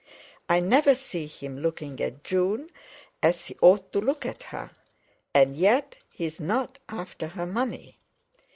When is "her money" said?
7.27-7.99